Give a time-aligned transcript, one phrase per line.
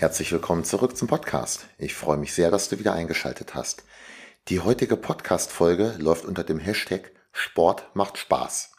[0.00, 1.66] Herzlich willkommen zurück zum Podcast.
[1.76, 3.84] Ich freue mich sehr, dass du wieder eingeschaltet hast.
[4.48, 8.72] Die heutige Podcast-Folge läuft unter dem Hashtag Sport macht Spaß.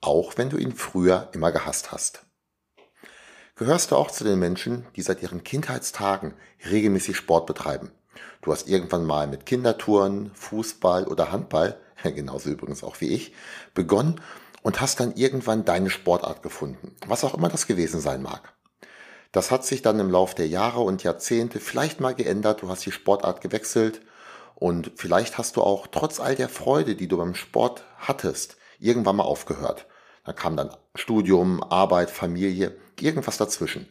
[0.00, 2.26] Auch wenn du ihn früher immer gehasst hast.
[3.56, 6.34] Gehörst du auch zu den Menschen, die seit ihren Kindheitstagen
[6.70, 7.90] regelmäßig Sport betreiben?
[8.40, 13.34] Du hast irgendwann mal mit Kindertouren, Fußball oder Handball, genauso übrigens auch wie ich,
[13.74, 14.20] begonnen
[14.62, 18.55] und hast dann irgendwann deine Sportart gefunden, was auch immer das gewesen sein mag.
[19.36, 22.62] Das hat sich dann im Lauf der Jahre und Jahrzehnte vielleicht mal geändert.
[22.62, 24.00] Du hast die Sportart gewechselt
[24.54, 29.16] und vielleicht hast du auch trotz all der Freude, die du beim Sport hattest, irgendwann
[29.16, 29.84] mal aufgehört.
[30.24, 33.86] Da kam dann Studium, Arbeit, Familie, irgendwas dazwischen.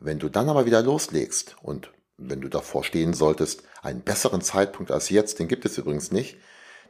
[0.00, 4.90] Wenn du dann aber wieder loslegst und wenn du davor stehen solltest, einen besseren Zeitpunkt
[4.90, 6.36] als jetzt, den gibt es übrigens nicht,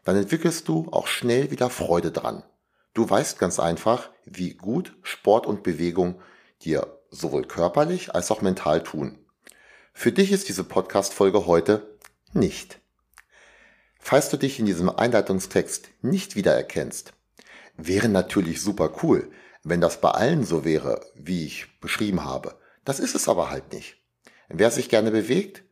[0.04, 2.44] dann entwickelst du auch schnell wieder Freude dran.
[2.94, 6.22] Du weißt ganz einfach, wie gut Sport und Bewegung
[6.64, 9.18] dir sowohl körperlich als auch mental tun.
[9.92, 11.98] Für dich ist diese Podcast-Folge heute
[12.32, 12.80] nicht.
[13.98, 17.12] Falls du dich in diesem Einleitungstext nicht wiedererkennst,
[17.76, 19.30] wäre natürlich super cool,
[19.62, 22.58] wenn das bei allen so wäre, wie ich beschrieben habe.
[22.84, 23.96] Das ist es aber halt nicht.
[24.48, 25.62] Wer sich gerne bewegt,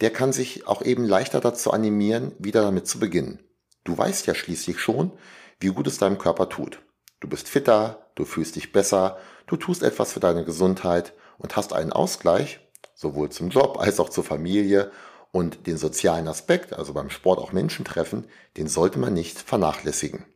[0.00, 3.42] der kann sich auch eben leichter dazu animieren, wieder damit zu beginnen.
[3.84, 5.12] Du weißt ja schließlich schon,
[5.60, 6.82] wie gut es deinem Körper tut.
[7.24, 11.72] Du bist fitter, du fühlst dich besser, du tust etwas für deine Gesundheit und hast
[11.72, 12.60] einen Ausgleich,
[12.94, 14.92] sowohl zum Job als auch zur Familie
[15.32, 18.26] und den sozialen Aspekt, also beim Sport auch Menschen treffen,
[18.58, 20.26] den sollte man nicht vernachlässigen.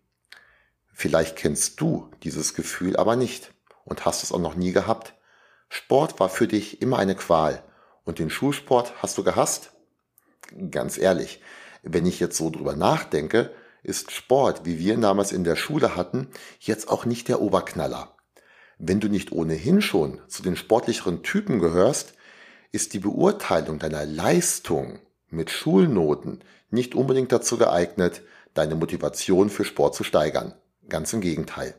[0.95, 3.53] Vielleicht kennst du dieses Gefühl aber nicht
[3.85, 5.13] und hast es auch noch nie gehabt.
[5.69, 7.63] Sport war für dich immer eine Qual
[8.05, 9.73] und den Schulsport hast du gehasst?
[10.71, 11.43] Ganz ehrlich,
[11.83, 13.53] wenn ich jetzt so drüber nachdenke,
[13.83, 16.29] ist Sport, wie wir ihn damals in der Schule hatten,
[16.61, 18.17] jetzt auch nicht der Oberknaller.
[18.79, 22.15] Wenn du nicht ohnehin schon zu den sportlicheren Typen gehörst,
[22.71, 25.01] ist die Beurteilung deiner Leistung
[25.31, 28.23] mit Schulnoten nicht unbedingt dazu geeignet,
[28.55, 30.55] deine Motivation für Sport zu steigern.
[30.89, 31.75] Ganz im Gegenteil.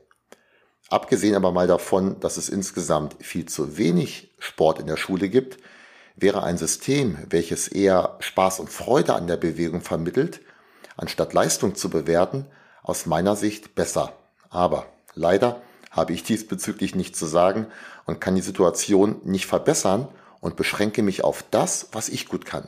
[0.90, 5.58] Abgesehen aber mal davon, dass es insgesamt viel zu wenig Sport in der Schule gibt,
[6.16, 10.42] wäre ein System, welches eher Spaß und Freude an der Bewegung vermittelt,
[11.00, 12.46] anstatt Leistung zu bewerten,
[12.84, 14.14] aus meiner Sicht besser.
[14.50, 15.62] Aber leider
[15.92, 17.68] habe ich diesbezüglich nichts zu sagen
[18.06, 20.10] und kann die Situation nicht verbessern
[20.42, 22.68] und beschränke mich auf das, was ich gut kann,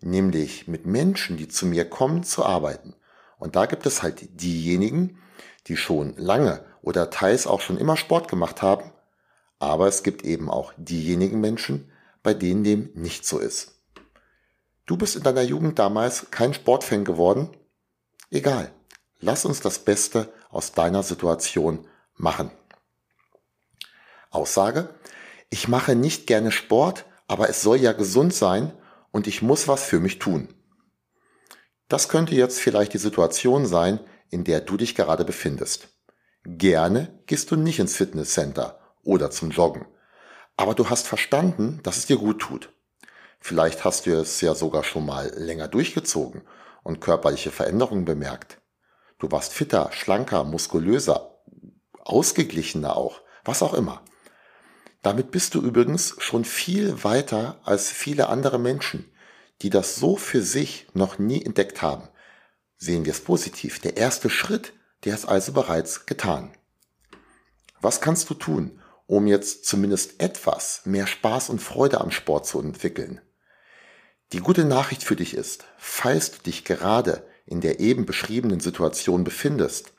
[0.00, 2.94] nämlich mit Menschen, die zu mir kommen, zu arbeiten.
[3.38, 5.18] Und da gibt es halt diejenigen,
[5.66, 8.92] die schon lange oder teils auch schon immer Sport gemacht haben,
[9.58, 11.90] aber es gibt eben auch diejenigen Menschen,
[12.22, 13.74] bei denen dem nicht so ist.
[14.86, 17.50] Du bist in deiner Jugend damals kein Sportfan geworden
[18.32, 18.72] Egal,
[19.20, 22.50] lass uns das Beste aus deiner Situation machen.
[24.30, 24.88] Aussage,
[25.50, 28.72] ich mache nicht gerne Sport, aber es soll ja gesund sein
[29.10, 30.48] und ich muss was für mich tun.
[31.88, 34.00] Das könnte jetzt vielleicht die Situation sein,
[34.30, 35.88] in der du dich gerade befindest.
[36.42, 39.84] Gerne gehst du nicht ins Fitnesscenter oder zum Joggen,
[40.56, 42.72] aber du hast verstanden, dass es dir gut tut.
[43.40, 46.40] Vielleicht hast du es ja sogar schon mal länger durchgezogen
[46.82, 48.60] und körperliche Veränderungen bemerkt.
[49.18, 51.38] Du warst fitter, schlanker, muskulöser,
[52.00, 54.02] ausgeglichener auch, was auch immer.
[55.02, 59.12] Damit bist du übrigens schon viel weiter als viele andere Menschen,
[59.60, 62.08] die das so für sich noch nie entdeckt haben.
[62.76, 63.78] Sehen wir es positiv.
[63.80, 64.72] Der erste Schritt,
[65.04, 66.52] der ist also bereits getan.
[67.80, 72.60] Was kannst du tun, um jetzt zumindest etwas mehr Spaß und Freude am Sport zu
[72.60, 73.20] entwickeln?
[74.32, 79.24] Die gute Nachricht für dich ist, falls du dich gerade in der eben beschriebenen Situation
[79.24, 79.92] befindest,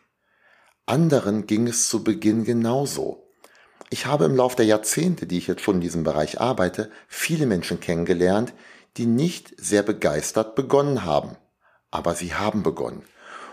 [0.87, 3.29] anderen ging es zu Beginn genauso.
[3.91, 7.45] Ich habe im Laufe der Jahrzehnte, die ich jetzt schon in diesem Bereich arbeite, viele
[7.45, 8.53] Menschen kennengelernt,
[8.97, 11.37] die nicht sehr begeistert begonnen haben.
[11.91, 13.03] Aber sie haben begonnen.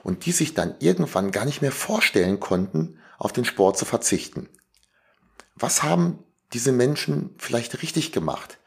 [0.03, 4.49] Und die sich dann irgendwann gar nicht mehr vorstellen konnten, auf den Sport zu verzichten.
[5.57, 6.25] Was haben
[6.55, 8.60] diese Menschen vielleicht richtig gemacht?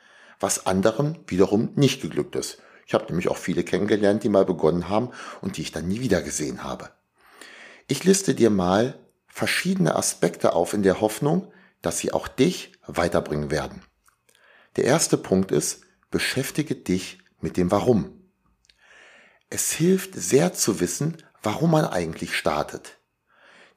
[0.44, 2.58] Was anderen wiederum nicht geglückt ist.
[2.86, 5.10] Ich habe nämlich auch viele kennengelernt, die mal begonnen haben
[5.42, 6.92] und die ich dann nie wieder gesehen habe.
[7.88, 11.52] Ich liste dir mal verschiedene Aspekte auf in der Hoffnung,
[11.82, 13.82] dass sie auch dich weiterbringen werden.
[14.76, 18.30] Der erste Punkt ist, beschäftige dich mit dem Warum.
[19.50, 22.98] Es hilft sehr zu wissen, warum man eigentlich startet.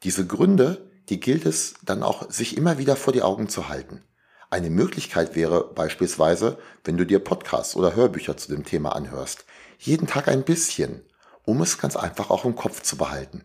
[0.02, 4.02] Diese Gründe, die gilt es dann auch sich immer wieder vor die Augen zu halten.
[4.48, 9.44] Eine Möglichkeit wäre beispielsweise, wenn du dir Podcasts oder Hörbücher zu dem Thema anhörst,
[9.78, 11.02] jeden Tag ein bisschen,
[11.44, 13.44] um es ganz einfach auch im Kopf zu behalten.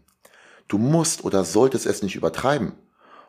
[0.68, 2.74] Du musst oder solltest es nicht übertreiben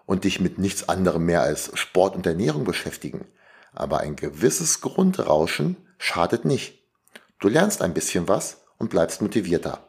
[0.07, 3.27] und dich mit nichts anderem mehr als Sport und Ernährung beschäftigen.
[3.73, 6.85] Aber ein gewisses Grundrauschen schadet nicht.
[7.41, 9.89] Du lernst ein bisschen was und bleibst motivierter.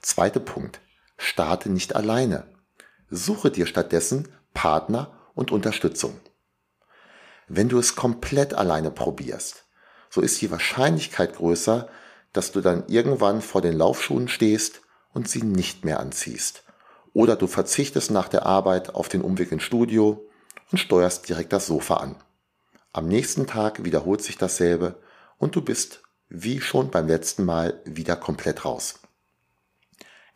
[0.00, 0.80] Zweiter Punkt.
[1.16, 2.44] Starte nicht alleine.
[3.08, 6.18] Suche dir stattdessen Partner und Unterstützung.
[7.52, 9.64] Wenn du es komplett alleine probierst,
[10.08, 11.88] so ist die Wahrscheinlichkeit größer,
[12.32, 14.82] dass du dann irgendwann vor den Laufschuhen stehst
[15.12, 16.62] und sie nicht mehr anziehst.
[17.12, 20.24] Oder du verzichtest nach der Arbeit auf den Umweg ins Studio
[20.70, 22.14] und steuerst direkt das Sofa an.
[22.92, 25.02] Am nächsten Tag wiederholt sich dasselbe
[25.36, 29.00] und du bist, wie schon beim letzten Mal, wieder komplett raus.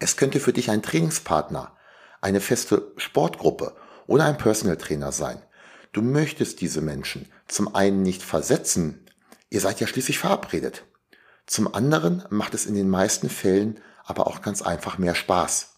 [0.00, 1.76] Es könnte für dich ein Trainingspartner,
[2.20, 3.76] eine feste Sportgruppe
[4.08, 5.40] oder ein Personal Trainer sein.
[5.94, 9.06] Du möchtest diese Menschen zum einen nicht versetzen,
[9.49, 10.82] ihr seid ja schließlich verabredet.
[11.46, 15.76] Zum anderen macht es in den meisten Fällen aber auch ganz einfach mehr Spaß.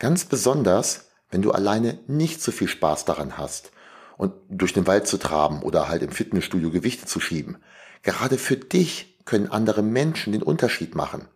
[0.00, 3.70] Ganz besonders, wenn du alleine nicht so viel Spaß daran hast
[4.16, 7.58] und durch den Wald zu traben oder halt im Fitnessstudio Gewichte zu schieben.
[8.02, 11.28] Gerade für dich können andere Menschen den Unterschied machen.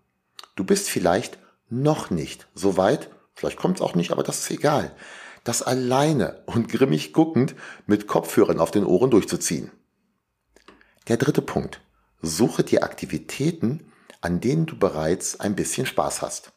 [0.56, 4.50] Du bist vielleicht noch nicht so weit, vielleicht kommt es auch nicht, aber das ist
[4.50, 4.90] egal,
[5.44, 7.54] das alleine und grimmig guckend
[7.86, 9.70] mit Kopfhörern auf den Ohren durchzuziehen.
[11.08, 11.80] Der dritte Punkt.
[12.22, 13.92] Suche dir Aktivitäten,
[14.22, 16.52] an denen du bereits ein bisschen Spaß hast.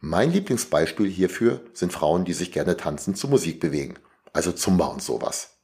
[0.00, 3.98] Mein Lieblingsbeispiel hierfür sind Frauen, die sich gerne tanzend zu Musik bewegen,
[4.32, 5.58] also Zumba und sowas.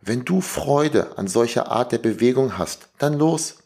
[0.00, 3.58] Wenn du Freude an solcher Art der Bewegung hast, dann los.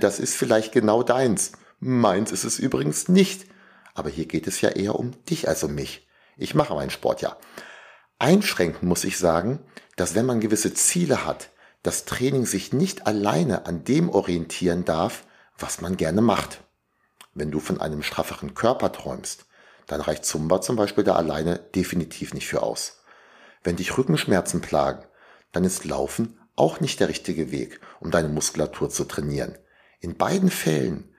[0.00, 1.52] Das ist vielleicht genau deins.
[1.80, 3.46] Meins ist es übrigens nicht.
[3.94, 6.06] Aber hier geht es ja eher um dich als um mich.
[6.36, 7.36] Ich mache meinen Sport ja.
[8.18, 9.60] Einschränken muss ich sagen,
[9.96, 11.50] dass wenn man gewisse Ziele hat,
[11.82, 15.24] das Training sich nicht alleine an dem orientieren darf,
[15.58, 16.60] was man gerne macht.
[17.34, 19.46] Wenn du von einem strafferen Körper träumst,
[19.86, 23.02] dann reicht Zumba zum Beispiel da alleine definitiv nicht für aus.
[23.62, 25.04] Wenn dich Rückenschmerzen plagen,
[25.52, 29.58] dann ist Laufen auch nicht der richtige Weg, um deine Muskulatur zu trainieren.
[30.00, 31.14] In beiden Fällen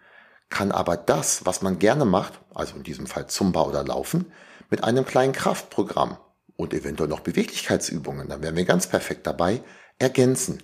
[0.50, 4.32] kann aber das, was man gerne macht, also in diesem Fall Zumba oder Laufen,
[4.76, 6.18] mit einem kleinen Kraftprogramm
[6.58, 9.64] und eventuell noch Beweglichkeitsübungen, dann wären wir ganz perfekt dabei,
[10.00, 10.62] ergänzen.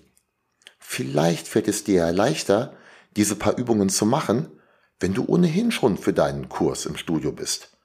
[0.80, 2.76] Vielleicht fällt es dir ja leichter,
[3.16, 4.52] diese paar Übungen zu machen,
[5.00, 7.78] wenn du ohnehin schon für deinen Kurs im Studio bist.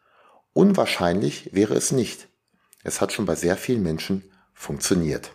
[0.53, 2.27] Unwahrscheinlich wäre es nicht.
[2.83, 5.31] Es hat schon bei sehr vielen Menschen funktioniert.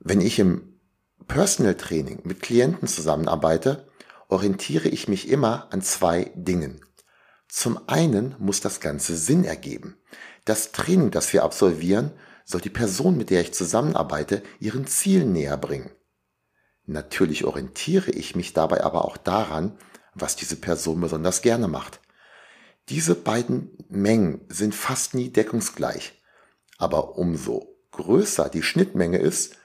[0.00, 0.80] Wenn ich im
[1.28, 3.86] Personal Training mit Klienten zusammenarbeite,
[4.26, 6.80] orientiere ich mich immer an zwei Dingen.
[7.56, 9.96] Zum einen muss das Ganze Sinn ergeben.
[10.44, 12.10] Das Training, das wir absolvieren,
[12.44, 15.92] soll die Person, mit der ich zusammenarbeite, ihren Zielen näher bringen.
[16.84, 19.78] Natürlich orientiere ich mich dabei aber auch daran,
[20.14, 22.00] was diese Person besonders gerne macht.
[22.88, 26.20] Diese beiden Mengen sind fast nie deckungsgleich.
[26.78, 29.58] Aber umso größer die Schnittmenge ist,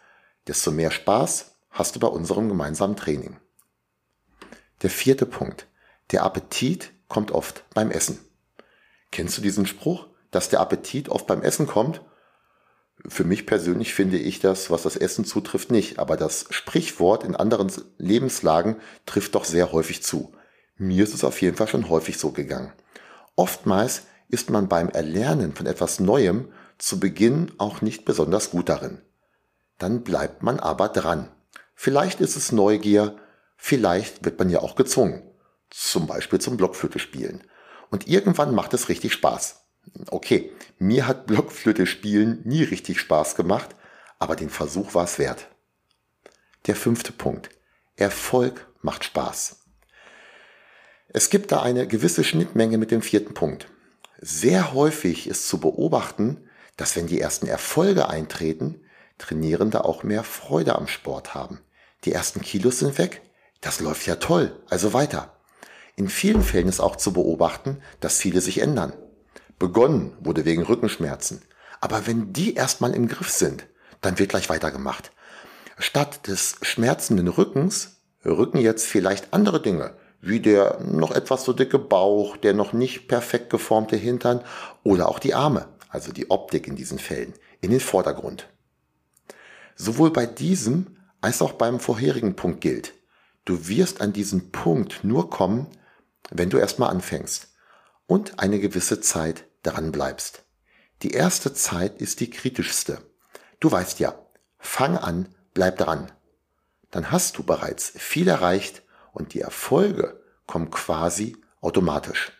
[0.45, 3.37] desto mehr Spaß hast du bei unserem gemeinsamen Training.
[4.83, 5.65] Der vierte Punkt.
[6.11, 8.19] Der Appetit kommt oft beim Essen.
[9.11, 12.01] Kennst du diesen Spruch, dass der Appetit oft beim Essen kommt?
[13.07, 15.99] Für mich persönlich finde ich das, was das Essen zutrifft, nicht.
[15.99, 20.33] Aber das Sprichwort in anderen Lebenslagen trifft doch sehr häufig zu.
[20.77, 22.71] Mir ist es auf jeden Fall schon häufig so gegangen.
[23.35, 29.01] Oftmals ist man beim Erlernen von etwas Neuem zu Beginn auch nicht besonders gut darin.
[29.77, 31.29] Dann bleibt man aber dran.
[31.73, 33.15] Vielleicht ist es Neugier,
[33.55, 35.28] vielleicht wird man ja auch gezwungen.
[35.69, 37.43] Zum Beispiel zum Blockflöte spielen.
[37.89, 39.65] Und irgendwann macht es richtig Spaß.
[40.11, 43.69] Okay, mir hat Blockflöte spielen nie richtig Spaß gemacht,
[44.19, 45.47] aber den Versuch war es wert.
[46.67, 47.49] Der fünfte Punkt.
[47.95, 49.57] Erfolg macht Spaß.
[51.09, 53.67] Es gibt da eine gewisse Schnittmenge mit dem vierten Punkt.
[54.21, 58.81] Sehr häufig ist zu beobachten, dass wenn die ersten Erfolge eintreten,
[59.17, 61.59] Trainierende auch mehr Freude am Sport haben.
[62.05, 63.21] Die ersten Kilos sind weg.
[63.61, 65.35] Das läuft ja toll, also weiter.
[65.99, 68.93] In vielen Fällen ist auch zu beobachten, dass viele sich ändern.
[69.59, 71.41] Begonnen wurde wegen Rückenschmerzen.
[71.81, 73.67] Aber wenn die erstmal im Griff sind,
[73.99, 75.11] dann wird gleich weitergemacht.
[75.77, 81.79] Statt des schmerzenden Rückens rücken jetzt vielleicht andere Dinge, wie der noch etwas so dicke
[81.79, 84.39] Bauch, der noch nicht perfekt geformte Hintern
[84.85, 85.67] oder auch die Arme.
[85.89, 88.47] also die Optik in diesen Fällen, in den Vordergrund.
[89.75, 92.93] Sowohl bei diesem als auch beim vorherigen Punkt gilt,
[93.43, 95.67] du wirst an diesen Punkt nur kommen,
[96.31, 97.53] wenn du erstmal anfängst
[98.07, 100.43] und eine gewisse Zeit dran bleibst.
[101.01, 103.01] Die erste Zeit ist die kritischste.
[103.59, 104.19] Du weißt ja,
[104.57, 106.11] fang an, bleib dran.
[106.91, 112.31] Dann hast du bereits viel erreicht und die Erfolge kommen quasi automatisch.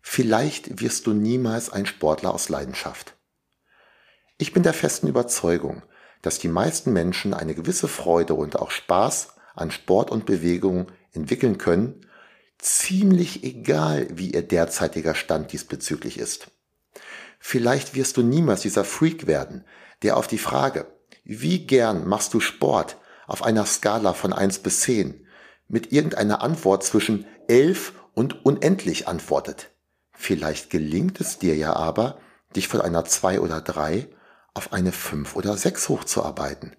[0.00, 3.14] Vielleicht wirst du niemals ein Sportler aus Leidenschaft.
[4.38, 5.82] Ich bin der festen Überzeugung,
[6.22, 11.58] dass die meisten Menschen eine gewisse Freude und auch Spaß an Sport und Bewegung entwickeln
[11.58, 12.06] können,
[12.58, 16.50] ziemlich egal, wie ihr derzeitiger Stand diesbezüglich ist.
[17.38, 19.64] Vielleicht wirst du niemals dieser Freak werden,
[20.02, 20.86] der auf die Frage,
[21.24, 22.96] wie gern machst du Sport
[23.26, 25.26] auf einer Skala von 1 bis 10
[25.68, 29.70] mit irgendeiner Antwort zwischen 11 und unendlich antwortet.
[30.12, 32.18] Vielleicht gelingt es dir ja aber,
[32.56, 34.08] dich von einer 2 oder 3
[34.54, 36.74] auf eine 5 oder 6 hochzuarbeiten.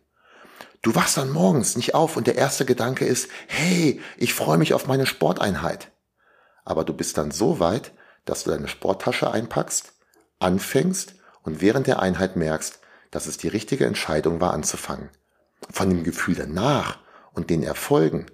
[0.81, 4.73] Du wachst dann morgens nicht auf und der erste Gedanke ist, hey, ich freue mich
[4.73, 5.91] auf meine Sporteinheit.
[6.63, 7.91] Aber du bist dann so weit,
[8.25, 9.93] dass du deine Sporttasche einpackst,
[10.39, 12.79] anfängst und während der Einheit merkst,
[13.11, 15.09] dass es die richtige Entscheidung war anzufangen.
[15.71, 16.99] Von dem Gefühl danach
[17.33, 18.27] und den Erfolgen,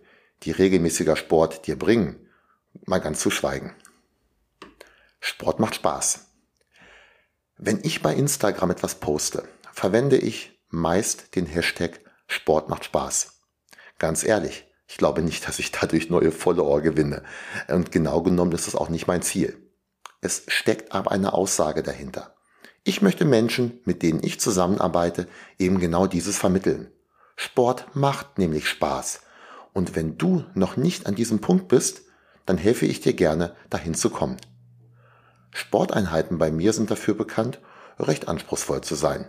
[0.44, 2.30] die regelmäßiger Sport dir bringen,
[2.86, 3.76] mal ganz zu schweigen.
[5.20, 6.28] Sport macht Spaß.
[7.58, 13.42] Wenn ich bei Instagram etwas poste, verwende ich meist den Hashtag Sport macht Spaß.
[14.00, 17.24] Ganz ehrlich, ich glaube nicht, dass ich dadurch neue Follower gewinne.
[17.68, 19.58] Und genau genommen ist es auch nicht mein Ziel.
[20.22, 22.36] Es steckt aber eine Aussage dahinter.
[22.84, 25.28] Ich möchte Menschen, mit denen ich zusammenarbeite,
[25.58, 26.92] eben genau dieses vermitteln.
[27.36, 29.22] Sport macht nämlich Spaß.
[29.74, 32.04] Und wenn du noch nicht an diesem Punkt bist,
[32.46, 34.38] dann helfe ich dir gerne, dahin zu kommen.
[35.52, 37.60] Sporteinheiten bei mir sind dafür bekannt,
[38.00, 39.28] recht anspruchsvoll zu sein.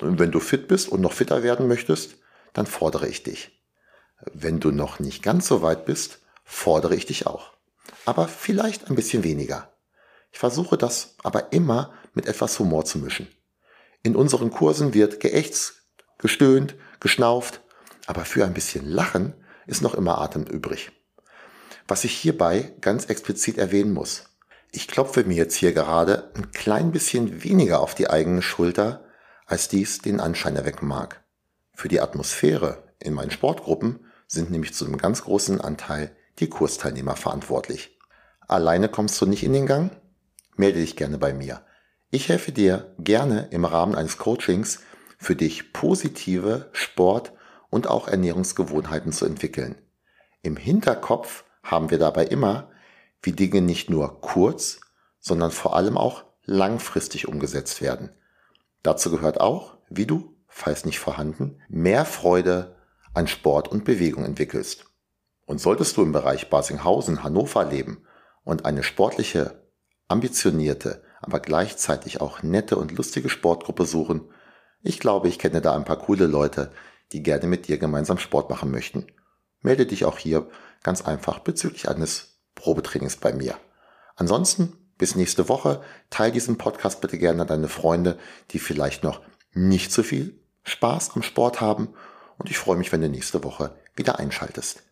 [0.00, 2.16] Und wenn du fit bist und noch fitter werden möchtest,
[2.52, 3.60] dann fordere ich dich.
[4.32, 7.52] Wenn du noch nicht ganz so weit bist, fordere ich dich auch.
[8.04, 9.72] Aber vielleicht ein bisschen weniger.
[10.32, 13.28] Ich versuche das aber immer mit etwas Humor zu mischen.
[14.02, 15.82] In unseren Kursen wird geächtzt,
[16.18, 17.60] gestöhnt, geschnauft,
[18.06, 19.34] aber für ein bisschen Lachen
[19.66, 20.92] ist noch immer Atem übrig.
[21.86, 24.24] Was ich hierbei ganz explizit erwähnen muss.
[24.72, 29.04] Ich klopfe mir jetzt hier gerade ein klein bisschen weniger auf die eigene Schulter,
[29.46, 31.24] als dies den Anschein erwecken mag.
[31.80, 37.16] Für die Atmosphäre in meinen Sportgruppen sind nämlich zu einem ganz großen Anteil die Kursteilnehmer
[37.16, 37.98] verantwortlich.
[38.46, 39.90] Alleine kommst du nicht in den Gang?
[40.56, 41.62] Melde dich gerne bei mir.
[42.10, 44.80] Ich helfe dir gerne im Rahmen eines Coachings
[45.16, 47.32] für dich positive Sport-
[47.70, 49.74] und auch Ernährungsgewohnheiten zu entwickeln.
[50.42, 52.70] Im Hinterkopf haben wir dabei immer,
[53.22, 54.82] wie Dinge nicht nur kurz,
[55.18, 58.10] sondern vor allem auch langfristig umgesetzt werden.
[58.82, 62.76] Dazu gehört auch, wie du, falls nicht vorhanden, mehr Freude
[63.14, 64.84] an Sport und Bewegung entwickelst.
[65.46, 68.04] Und solltest du im Bereich Basinghausen, Hannover leben
[68.44, 69.62] und eine sportliche,
[70.08, 74.28] ambitionierte, aber gleichzeitig auch nette und lustige Sportgruppe suchen,
[74.82, 76.72] ich glaube, ich kenne da ein paar coole Leute,
[77.12, 79.06] die gerne mit dir gemeinsam Sport machen möchten.
[79.60, 80.48] Melde dich auch hier
[80.82, 83.56] ganz einfach bezüglich eines Probetrainings bei mir.
[84.16, 85.82] Ansonsten bis nächste Woche.
[86.10, 88.18] Teil diesen Podcast bitte gerne an deine Freunde,
[88.50, 91.94] die vielleicht noch nicht so viel Spaß am Sport haben.
[92.38, 94.82] Und ich freue mich, wenn du nächste Woche wieder einschaltest.